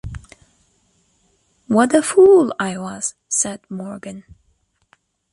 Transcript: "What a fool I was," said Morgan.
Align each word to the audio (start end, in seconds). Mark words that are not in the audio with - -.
"What 1.67 1.93
a 1.93 2.01
fool 2.01 2.51
I 2.59 2.79
was," 2.79 3.13
said 3.29 3.61
Morgan. 3.69 4.23